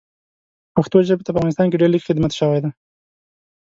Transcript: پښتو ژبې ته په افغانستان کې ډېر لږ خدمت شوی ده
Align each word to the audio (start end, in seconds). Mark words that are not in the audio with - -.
پښتو 0.75 0.97
ژبې 1.07 1.23
ته 1.25 1.29
په 1.31 1.37
افغانستان 1.39 1.67
کې 1.69 1.79
ډېر 1.81 1.89
لږ 1.93 2.01
خدمت 2.09 2.31
شوی 2.39 2.59
ده 2.63 2.69